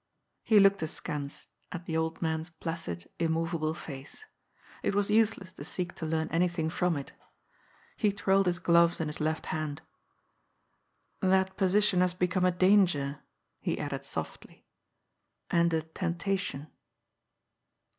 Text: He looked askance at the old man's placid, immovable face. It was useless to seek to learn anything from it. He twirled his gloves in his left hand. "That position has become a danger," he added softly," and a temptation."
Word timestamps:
He 0.41 0.57
looked 0.59 0.81
askance 0.81 1.47
at 1.71 1.85
the 1.85 1.95
old 1.95 2.23
man's 2.23 2.49
placid, 2.49 3.07
immovable 3.19 3.75
face. 3.75 4.25
It 4.81 4.95
was 4.95 5.11
useless 5.11 5.53
to 5.53 5.63
seek 5.63 5.93
to 5.93 6.07
learn 6.07 6.27
anything 6.29 6.71
from 6.71 6.97
it. 6.97 7.13
He 7.97 8.11
twirled 8.11 8.47
his 8.47 8.57
gloves 8.57 8.99
in 8.99 9.09
his 9.09 9.19
left 9.19 9.45
hand. 9.53 9.83
"That 11.19 11.55
position 11.55 12.01
has 12.01 12.15
become 12.15 12.45
a 12.45 12.51
danger," 12.51 13.19
he 13.59 13.77
added 13.77 14.03
softly," 14.03 14.65
and 15.51 15.71
a 15.71 15.83
temptation." 15.83 16.71